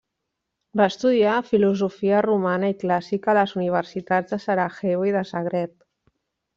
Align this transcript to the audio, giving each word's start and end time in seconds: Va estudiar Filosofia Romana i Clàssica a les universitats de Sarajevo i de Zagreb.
Va 0.79 0.87
estudiar 0.91 1.33
Filosofia 1.49 2.23
Romana 2.27 2.71
i 2.75 2.77
Clàssica 2.87 3.35
a 3.35 3.39
les 3.41 3.55
universitats 3.63 4.35
de 4.35 4.43
Sarajevo 4.49 5.11
i 5.15 5.19
de 5.21 5.27
Zagreb. 5.37 5.81